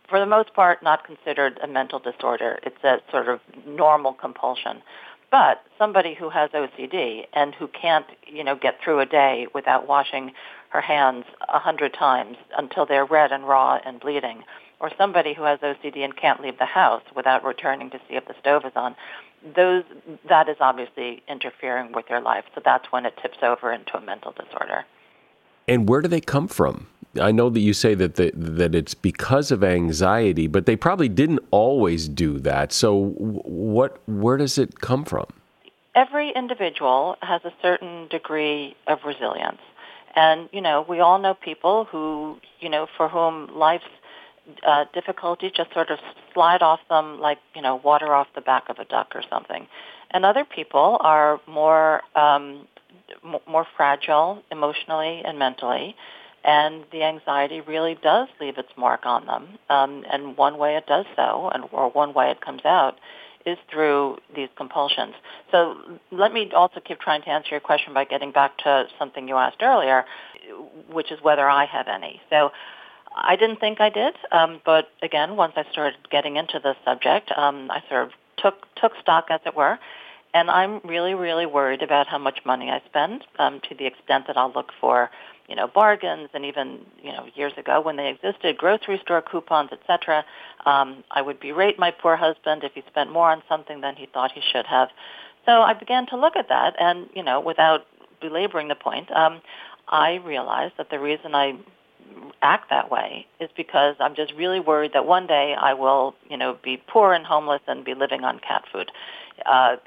[0.09, 2.59] for the most part not considered a mental disorder.
[2.63, 4.81] It's a sort of normal compulsion.
[5.29, 9.87] But somebody who has OCD and who can't, you know, get through a day without
[9.87, 10.31] washing
[10.69, 14.43] her hands a hundred times until they're red and raw and bleeding,
[14.79, 18.25] or somebody who has OCD and can't leave the house without returning to see if
[18.27, 18.95] the stove is on,
[19.55, 19.83] those
[20.27, 22.45] that is obviously interfering with your life.
[22.55, 24.85] So that's when it tips over into a mental disorder.
[25.67, 26.87] And where do they come from?
[27.19, 31.09] I know that you say that the, that it's because of anxiety, but they probably
[31.09, 32.71] didn't always do that.
[32.71, 35.25] So what where does it come from?
[35.95, 39.61] Every individual has a certain degree of resilience.
[40.15, 43.85] And you know, we all know people who, you know, for whom life's
[44.65, 45.99] uh, difficulties just sort of
[46.33, 49.67] slide off them like you know water off the back of a duck or something,
[50.11, 52.67] and other people are more um,
[53.23, 55.95] m- more fragile emotionally and mentally,
[56.43, 59.47] and the anxiety really does leave its mark on them.
[59.69, 62.95] Um, and one way it does so, and or one way it comes out,
[63.45, 65.15] is through these compulsions.
[65.51, 65.75] So
[66.11, 69.37] let me also keep trying to answer your question by getting back to something you
[69.37, 70.05] asked earlier,
[70.91, 72.21] which is whether I have any.
[72.29, 72.51] So
[73.19, 77.31] I didn't think I did, um, but again, once I started getting into the subject,
[77.35, 79.79] um, I sort of took took stock, as it were,
[80.33, 84.27] and I'm really, really worried about how much money I spend, um, to the extent
[84.27, 85.09] that I'll look for,
[85.47, 89.71] you know, bargains, and even you know, years ago when they existed, grocery store coupons,
[89.71, 90.23] etc.
[90.65, 94.05] Um, I would berate my poor husband if he spent more on something than he
[94.05, 94.89] thought he should have.
[95.45, 97.85] So I began to look at that, and you know, without
[98.21, 99.41] belaboring the point, um,
[99.87, 101.57] I realized that the reason I
[102.41, 106.37] act that way is because I'm just really worried that one day I will, you
[106.37, 108.91] know, be poor and homeless and be living on cat food.
[109.45, 109.77] Uh,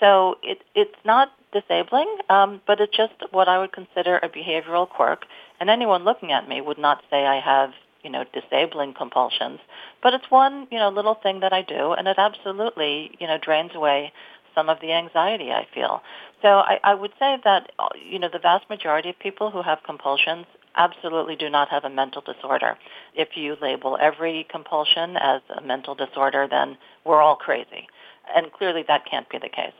[0.00, 4.88] so it, it's not disabling, um, but it's just what I would consider a behavioral
[4.88, 5.24] quirk.
[5.60, 7.70] And anyone looking at me would not say I have,
[8.02, 9.60] you know, disabling compulsions.
[10.02, 13.38] But it's one, you know, little thing that I do, and it absolutely, you know,
[13.38, 14.12] drains away
[14.54, 16.02] some of the anxiety I feel.
[16.42, 17.72] So I, I would say that,
[18.08, 21.90] you know, the vast majority of people who have compulsions absolutely do not have a
[21.90, 22.76] mental disorder.
[23.14, 27.88] If you label every compulsion as a mental disorder, then we're all crazy.
[28.34, 29.72] And clearly that can't be the case.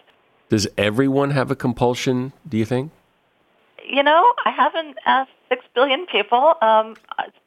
[0.48, 2.90] Does everyone have a compulsion, do you think?
[3.86, 6.94] You know, I haven't asked six billion people, um,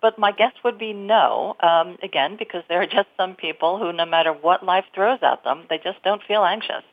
[0.02, 1.56] but my guess would be no.
[1.60, 5.44] Um, again, because there are just some people who, no matter what life throws at
[5.44, 6.84] them, they just don't feel anxious.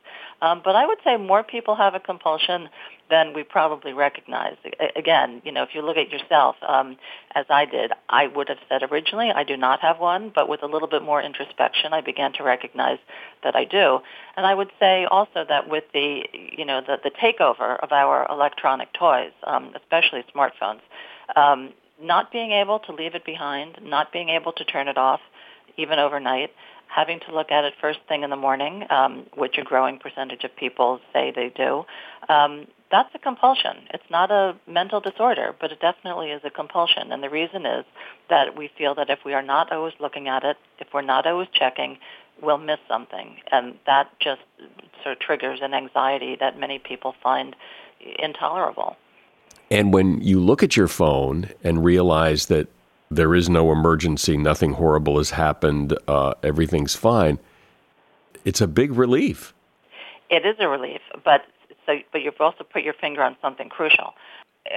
[0.41, 2.69] Um, but I would say more people have a compulsion
[3.09, 4.55] than we probably recognize.
[4.95, 6.95] Again, you know, if you look at yourself, um,
[7.35, 10.63] as I did, I would have said originally I do not have one, but with
[10.63, 12.99] a little bit more introspection, I began to recognize
[13.43, 13.99] that I do.
[14.37, 18.27] And I would say also that with the, you know, the, the takeover of our
[18.29, 20.81] electronic toys, um, especially smartphones,
[21.35, 25.19] um, not being able to leave it behind, not being able to turn it off,
[25.77, 26.51] even overnight,
[26.89, 30.43] having to look at it first thing in the morning, um, which a growing percentage
[30.43, 31.85] of people say they do,
[32.27, 33.77] um, that's a compulsion.
[33.93, 37.11] It's not a mental disorder, but it definitely is a compulsion.
[37.11, 37.85] And the reason is
[38.29, 41.27] that we feel that if we are not always looking at it, if we're not
[41.27, 41.99] always checking,
[42.41, 43.37] we'll miss something.
[43.51, 44.41] And that just
[45.03, 47.55] sort of triggers an anxiety that many people find
[48.17, 48.97] intolerable.
[49.69, 52.67] And when you look at your phone and realize that
[53.09, 57.39] there is no emergency, nothing horrible has happened, uh, everything's fine,
[58.45, 59.53] it's a big relief.
[60.29, 61.41] It is a relief, but
[61.85, 64.13] so but you've also put your finger on something crucial.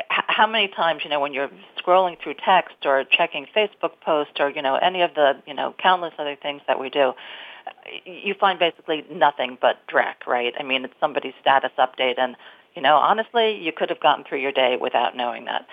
[0.08, 4.48] How many times, you know, when you're scrolling through text or checking Facebook posts or
[4.48, 7.12] you know any of the you know countless other things that we do,
[8.04, 10.54] you find basically nothing but dreck, right?
[10.58, 12.36] I mean, it's somebody's status update, and
[12.74, 15.66] you know, honestly, you could have gotten through your day without knowing that.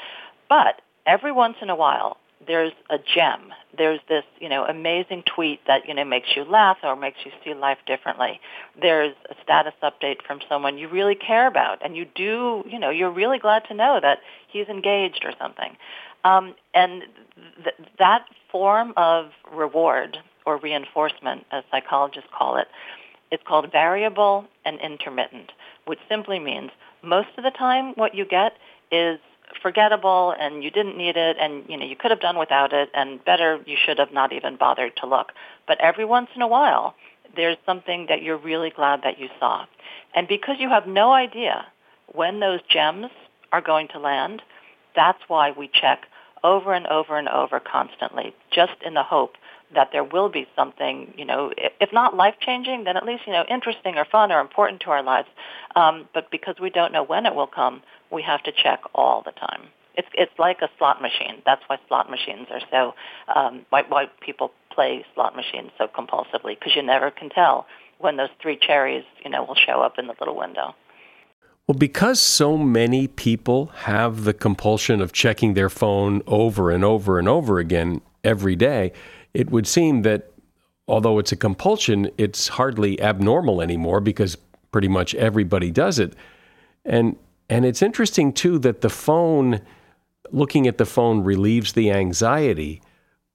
[0.49, 3.53] But every once in a while, there's a gem.
[3.77, 7.31] There's this, you know, amazing tweet that, you know, makes you laugh or makes you
[7.43, 8.39] see life differently.
[8.81, 12.89] There's a status update from someone you really care about and you do, you know,
[12.89, 15.75] you're really glad to know that he's engaged or something.
[16.23, 17.03] Um, and
[17.63, 22.67] th- that form of reward or reinforcement, as psychologists call it,
[23.31, 25.51] is called variable and intermittent,
[25.85, 26.71] which simply means
[27.03, 28.53] most of the time what you get
[28.91, 29.19] is
[29.61, 32.89] forgettable and you didn't need it and you know you could have done without it
[32.93, 35.31] and better you should have not even bothered to look.
[35.67, 36.95] But every once in a while
[37.35, 39.65] there's something that you're really glad that you saw.
[40.15, 41.65] And because you have no idea
[42.13, 43.07] when those gems
[43.51, 44.41] are going to land
[44.95, 46.05] that's why we check
[46.43, 49.35] over and over and over constantly just in the hope
[49.73, 53.33] that there will be something, you know, if not life changing, then at least, you
[53.33, 55.27] know, interesting or fun or important to our lives.
[55.75, 59.21] Um, but because we don't know when it will come, we have to check all
[59.23, 59.67] the time.
[59.95, 61.41] It's it's like a slot machine.
[61.45, 62.93] That's why slot machines are so
[63.35, 67.65] um, why why people play slot machines so compulsively because you never can tell
[67.97, 70.73] when those three cherries, you know, will show up in the little window.
[71.67, 77.19] Well, because so many people have the compulsion of checking their phone over and over
[77.19, 78.91] and over again every day,
[79.33, 80.31] it would seem that
[80.87, 84.35] although it's a compulsion, it's hardly abnormal anymore because
[84.71, 86.13] pretty much everybody does it.
[86.85, 87.15] And
[87.49, 89.61] and it's interesting too that the phone
[90.31, 92.81] looking at the phone relieves the anxiety,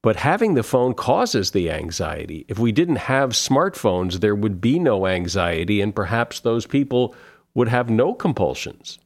[0.02, 2.44] but having the phone causes the anxiety.
[2.48, 7.14] If we didn't have smartphones, there would be no anxiety and perhaps those people
[7.54, 8.98] would have no compulsions.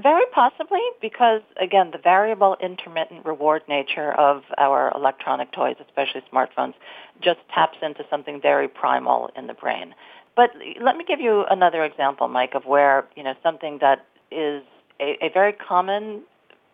[0.00, 6.74] Very possibly, because again, the variable intermittent reward nature of our electronic toys, especially smartphones,
[7.20, 9.94] just taps into something very primal in the brain.
[10.36, 14.62] But let me give you another example, Mike, of where you know something that is
[15.00, 16.22] a, a very common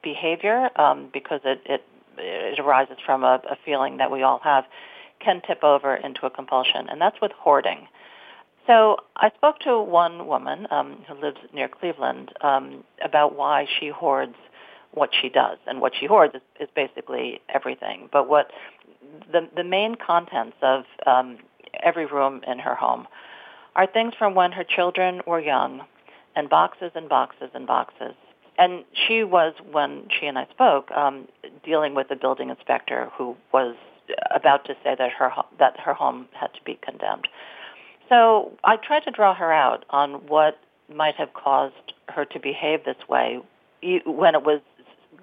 [0.03, 1.83] behavior um, because it, it
[2.19, 4.65] it arises from a, a feeling that we all have
[5.19, 7.89] can tip over into a compulsion, and that's with hoarding.
[8.67, 13.89] So I spoke to one woman um, who lives near Cleveland um, about why she
[13.89, 14.37] hoards
[14.93, 18.09] what she does, and what she hoards is, is basically everything.
[18.13, 18.51] But what
[19.31, 21.39] the the main contents of um,
[21.83, 23.07] every room in her home
[23.75, 25.83] are things from when her children were young,
[26.37, 28.15] and boxes and boxes and boxes.
[28.57, 31.27] And she was, when she and I spoke, um,
[31.65, 33.75] dealing with a building inspector who was
[34.35, 37.27] about to say that her that her home had to be condemned.
[38.09, 40.59] So I tried to draw her out on what
[40.95, 43.41] might have caused her to behave this way
[44.05, 44.61] when it was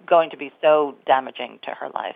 [0.08, 2.16] going to be so damaging to her life.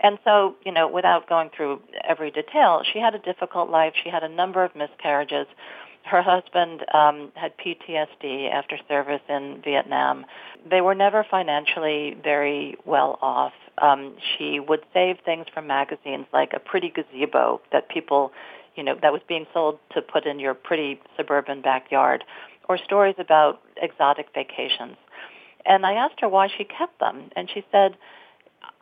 [0.00, 3.94] And so, you know, without going through every detail, she had a difficult life.
[4.02, 5.46] She had a number of miscarriages.
[6.04, 10.24] Her husband um, had PTSD after service in Vietnam.
[10.68, 13.52] They were never financially very well off.
[13.78, 18.32] Um, she would save things from magazines like a pretty gazebo that people
[18.78, 22.22] you know, that was being sold to put in your pretty suburban backyard,
[22.68, 24.96] or stories about exotic vacations.
[25.66, 27.96] And I asked her why she kept them, and she said,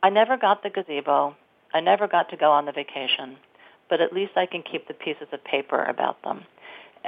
[0.02, 1.34] I never got the gazebo.
[1.72, 3.38] I never got to go on the vacation,
[3.88, 6.44] but at least I can keep the pieces of paper about them.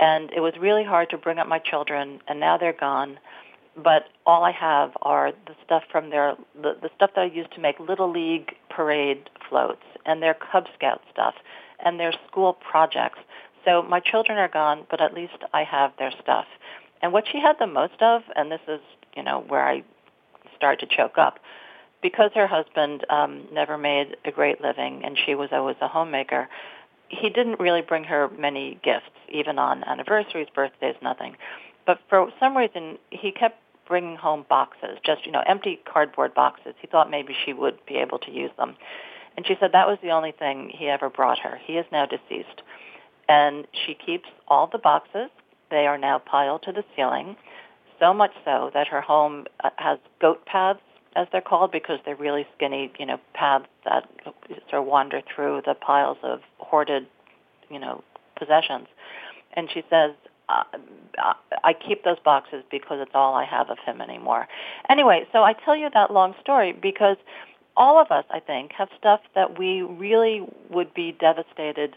[0.00, 3.18] And it was really hard to bring up my children, and now they're gone.
[3.76, 7.52] But all I have are the stuff from their the, the stuff that I used
[7.52, 11.34] to make little league parade floats and their Cub Scout stuff
[11.84, 13.18] and their school projects.
[13.64, 16.46] So my children are gone, but at least I have their stuff.
[17.02, 18.80] And what she had the most of, and this is,
[19.16, 19.82] you know, where I
[20.56, 21.38] start to choke up,
[22.02, 26.48] because her husband um, never made a great living and she was always a homemaker,
[27.08, 31.36] he didn't really bring her many gifts, even on anniversaries, birthdays, nothing.
[31.86, 36.74] But for some reason, he kept bringing home boxes, just, you know, empty cardboard boxes.
[36.80, 38.76] He thought maybe she would be able to use them.
[39.38, 41.60] And she said that was the only thing he ever brought her.
[41.64, 42.60] He is now deceased.
[43.28, 45.30] And she keeps all the boxes.
[45.70, 47.36] They are now piled to the ceiling,
[48.00, 50.80] so much so that her home uh, has goat paths,
[51.14, 54.08] as they're called, because they're really skinny, you know, paths that
[54.70, 57.06] sort of wander through the piles of hoarded,
[57.70, 58.02] you know,
[58.36, 58.88] possessions.
[59.52, 60.14] And she says,
[60.48, 60.64] uh,
[61.62, 64.48] I keep those boxes because it's all I have of him anymore.
[64.90, 67.18] Anyway, so I tell you that long story because
[67.78, 71.96] all of us, I think, have stuff that we really would be devastated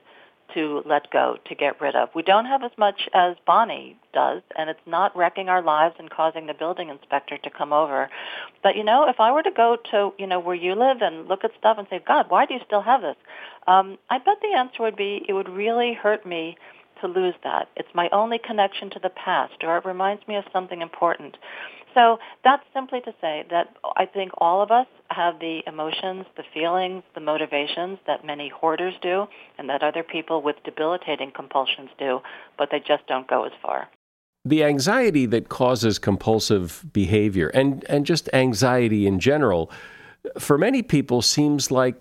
[0.53, 2.09] to let go, to get rid of.
[2.13, 6.09] We don't have as much as Bonnie does, and it's not wrecking our lives and
[6.09, 8.09] causing the building inspector to come over.
[8.61, 11.27] But you know, if I were to go to you know where you live and
[11.27, 13.15] look at stuff and say, God, why do you still have this?
[13.67, 16.57] Um, I bet the answer would be it would really hurt me
[17.01, 17.67] to lose that.
[17.75, 21.37] It's my only connection to the past, or it reminds me of something important.
[21.93, 26.43] So that's simply to say that I think all of us have the emotions, the
[26.53, 29.27] feelings, the motivations that many hoarders do
[29.57, 32.19] and that other people with debilitating compulsions do,
[32.57, 33.89] but they just don't go as far.
[34.43, 39.69] The anxiety that causes compulsive behavior and, and just anxiety in general,
[40.39, 41.95] for many people seems like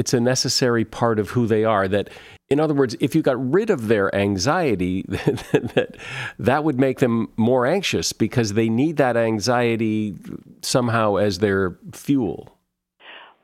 [0.00, 1.86] it's a necessary part of who they are.
[1.86, 2.08] That,
[2.48, 5.98] in other words, if you got rid of their anxiety, that
[6.38, 10.16] that would make them more anxious because they need that anxiety
[10.62, 12.56] somehow as their fuel.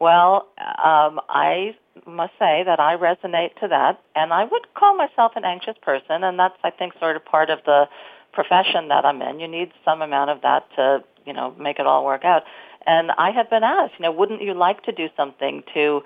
[0.01, 1.77] Well, um, I
[2.07, 6.25] must say that I resonate to that, and I would call myself an anxious person,
[6.25, 7.85] and that's I think sort of part of the
[8.33, 9.41] profession that I'm in.
[9.41, 12.45] You need some amount of that to you know make it all work out.
[12.87, 16.03] And I have been asked, you know, wouldn't you like to do something to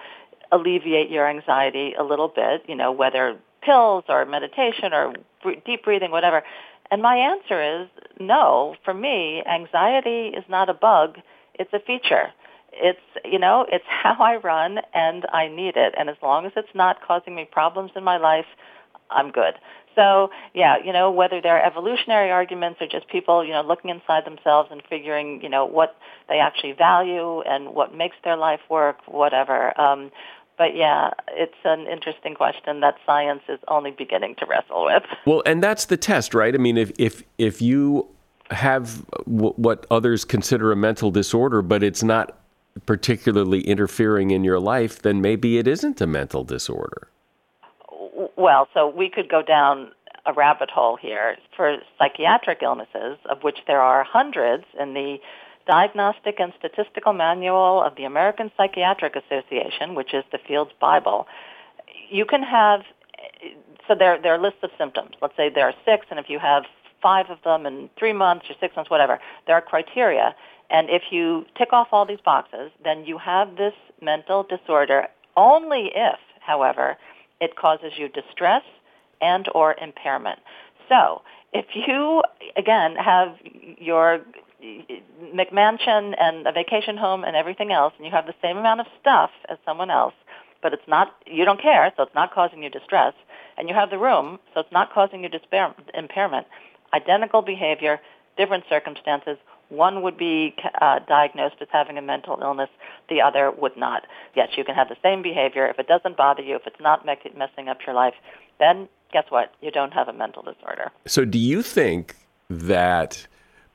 [0.52, 5.14] alleviate your anxiety a little bit, you know, whether pills or meditation or
[5.66, 6.42] deep breathing, whatever.
[6.90, 7.88] And my answer is
[8.18, 8.74] no.
[8.84, 11.18] For me, anxiety is not a bug,
[11.54, 12.28] it's a feature.
[12.72, 15.94] It's, you know, it's how I run and I need it.
[15.98, 18.46] And as long as it's not causing me problems in my life,
[19.10, 19.54] I'm good.
[19.96, 24.24] So, yeah, you know, whether they're evolutionary arguments or just people, you know, looking inside
[24.24, 25.96] themselves and figuring, you know, what
[26.28, 29.78] they actually value and what makes their life work, whatever.
[29.80, 30.12] Um,
[30.60, 35.04] but yeah, it's an interesting question that science is only beginning to wrestle with.
[35.24, 36.54] Well, and that's the test, right?
[36.54, 38.06] I mean, if if if you
[38.50, 42.36] have w- what others consider a mental disorder, but it's not
[42.84, 47.08] particularly interfering in your life, then maybe it isn't a mental disorder.
[48.36, 49.92] Well, so we could go down
[50.26, 55.16] a rabbit hole here for psychiatric illnesses, of which there are hundreds in the
[55.70, 61.28] Diagnostic and Statistical Manual of the American Psychiatric Association, which is the field's Bible,
[62.10, 62.80] you can have,
[63.86, 65.12] so there, there are lists of symptoms.
[65.22, 66.64] Let's say there are six, and if you have
[67.00, 70.34] five of them in three months or six months, whatever, there are criteria.
[70.70, 75.06] And if you tick off all these boxes, then you have this mental disorder
[75.36, 76.96] only if, however,
[77.40, 78.64] it causes you distress
[79.20, 80.40] and or impairment.
[80.88, 82.24] So if you,
[82.56, 83.36] again, have
[83.78, 84.20] your
[85.34, 88.86] McMansion and a vacation home and everything else, and you have the same amount of
[89.00, 90.14] stuff as someone else,
[90.62, 93.14] but it's not, you don't care, so it's not causing you distress,
[93.56, 96.46] and you have the room, so it's not causing you despair, impairment,
[96.92, 98.00] identical behavior,
[98.36, 99.36] different circumstances,
[99.70, 102.68] one would be uh, diagnosed as having a mental illness,
[103.08, 104.04] the other would not.
[104.34, 105.66] Yes, you can have the same behavior.
[105.68, 108.14] If it doesn't bother you, if it's not messing up your life,
[108.58, 109.54] then guess what?
[109.60, 110.90] You don't have a mental disorder.
[111.06, 112.16] So, do you think
[112.48, 113.28] that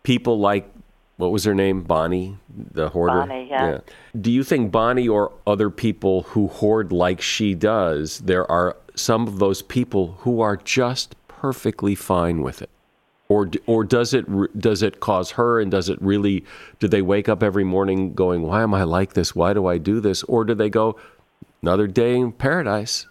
[0.06, 0.72] people like
[1.18, 1.82] what was her name?
[1.82, 3.20] Bonnie, the hoarder.
[3.20, 3.70] Bonnie, yeah.
[3.70, 3.80] yeah.
[4.20, 9.28] Do you think Bonnie or other people who hoard like she does, there are some
[9.28, 12.70] of those people who are just perfectly fine with it?
[13.28, 14.26] Or, or does it
[14.60, 16.46] does it cause her and does it really
[16.80, 19.80] do they wake up every morning going why am I like this why do I
[19.80, 20.96] do this or do they go
[21.64, 23.08] another day in paradise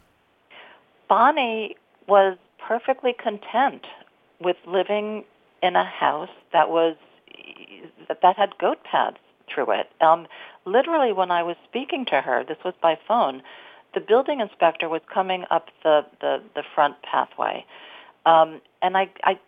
[1.09, 1.77] Bonnie
[2.07, 3.85] was perfectly content
[4.41, 5.25] with living
[5.65, 6.95] in a house that was
[8.23, 9.17] that, had goat paths
[9.53, 9.89] through it.
[10.01, 10.27] Um,
[10.67, 13.43] literally, when I was speaking to her, this was by phone.
[13.95, 17.65] The building inspector was coming up the the, the front pathway,
[18.27, 19.39] um, and I I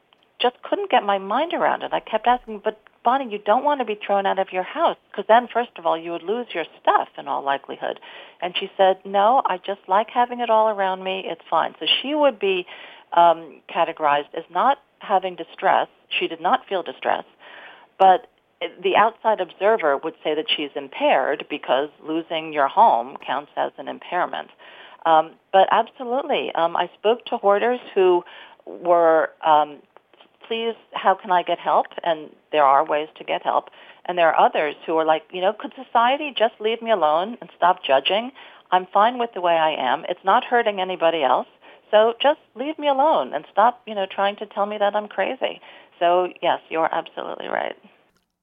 [0.41, 1.93] just couldn't get my mind around it.
[1.93, 4.97] I kept asking, but Bonnie, you don't want to be thrown out of your house
[5.11, 8.01] because then, first of all, you would lose your stuff in all likelihood.
[8.43, 11.25] And she said, no, I just like having it all around me.
[11.25, 11.75] It's fine.
[11.79, 12.67] So she would be
[13.12, 15.89] um, categorized as not having distress.
[16.09, 17.25] She did not feel distress,
[17.99, 18.27] but
[18.83, 23.89] the outside observer would say that she's impaired because losing your home counts as an
[23.89, 24.51] impairment.
[25.05, 28.25] Um, but absolutely, um, I spoke to hoarders who
[28.65, 29.79] were, um,
[30.49, 31.87] please, how can I get help?
[32.03, 33.69] And there are ways to get help.
[34.07, 37.37] And there are others who are like, you know, could society just leave me alone
[37.41, 38.33] and stop judging?
[38.71, 40.05] I'm fine with the way I am.
[40.09, 41.47] It's not hurting anybody else.
[41.91, 45.09] So just leave me alone and stop, you know, trying to tell me that I'm
[45.09, 45.61] crazy.
[45.99, 47.76] So yes, you're absolutely right.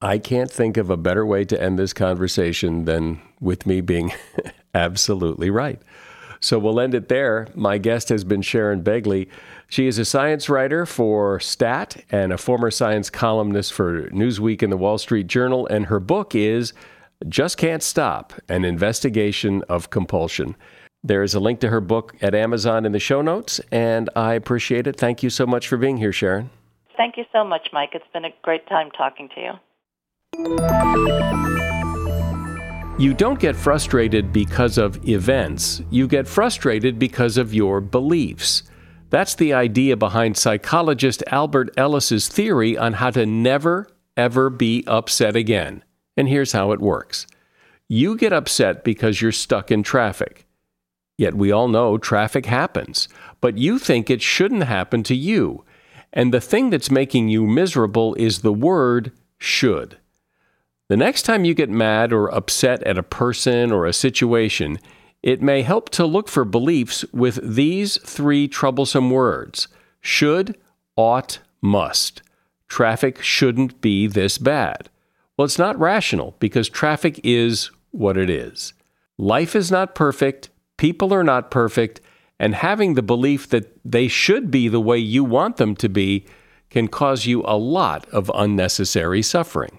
[0.02, 4.12] I can't think of a better way to end this conversation than with me being
[4.74, 5.80] absolutely right.
[6.40, 7.48] So we'll end it there.
[7.54, 9.28] My guest has been Sharon Begley.
[9.68, 14.70] She is a science writer for STAT and a former science columnist for Newsweek and
[14.70, 15.66] the Wall Street Journal.
[15.68, 16.74] And her book is
[17.28, 20.54] Just Can't Stop An Investigation of Compulsion.
[21.02, 24.34] There is a link to her book at Amazon in the show notes, and I
[24.34, 24.96] appreciate it.
[24.96, 26.50] Thank you so much for being here, Sharon.
[26.96, 27.90] Thank you so much, Mike.
[27.94, 29.52] It's been a great time talking to you.
[32.96, 38.62] You don't get frustrated because of events, you get frustrated because of your beliefs.
[39.10, 45.36] That's the idea behind psychologist Albert Ellis's theory on how to never, ever be upset
[45.36, 45.84] again.
[46.16, 47.26] And here's how it works
[47.88, 50.46] you get upset because you're stuck in traffic.
[51.18, 53.08] Yet we all know traffic happens,
[53.40, 55.64] but you think it shouldn't happen to you.
[56.14, 59.98] And the thing that's making you miserable is the word should.
[60.88, 64.78] The next time you get mad or upset at a person or a situation,
[65.22, 69.66] it may help to look for beliefs with these three troublesome words
[70.00, 70.56] should,
[70.96, 72.22] ought, must.
[72.68, 74.88] Traffic shouldn't be this bad.
[75.36, 78.72] Well, it's not rational because traffic is what it is.
[79.18, 82.00] Life is not perfect, people are not perfect,
[82.38, 86.26] and having the belief that they should be the way you want them to be
[86.70, 89.78] can cause you a lot of unnecessary suffering.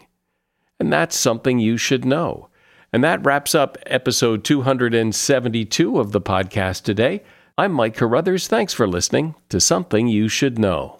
[0.80, 2.49] And that's something you should know.
[2.93, 7.24] And that wraps up episode 272 of the podcast today.
[7.58, 8.47] I'm Mike Carruthers.
[8.47, 10.99] Thanks for listening to Something You Should Know.